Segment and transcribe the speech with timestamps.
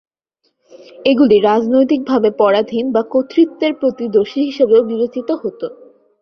[1.05, 5.61] এগুলি রাজনৈতিকভাবে পরাধীন বা কর্তৃত্বের প্রতি দোষী হিসাবেও বিবেচিত হত।